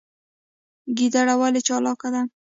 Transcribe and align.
ګیدړه 0.97 1.33
ولې 1.39 1.61
چالاکه 1.67 2.07
ده؟ 2.13 2.21